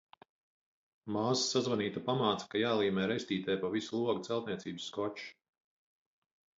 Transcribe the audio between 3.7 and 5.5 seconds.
visu logu celtniecības skočs.